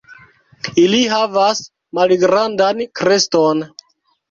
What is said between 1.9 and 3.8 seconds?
malgrandan kreston.